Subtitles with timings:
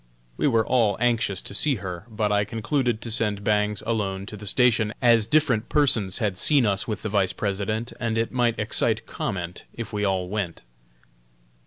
[0.35, 4.35] We were all anxious to see her, but I concluded to send Bangs alone to
[4.35, 8.57] the station, as different persons had seen us with the Vice President, and it might
[8.57, 10.63] excite comment if we all went.